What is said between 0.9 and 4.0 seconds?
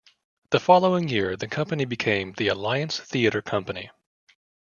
year the company became the Alliance Theatre Company.